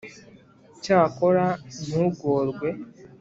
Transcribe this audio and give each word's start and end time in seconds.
cyakora 0.83 1.45
ntugorwe 1.85 2.69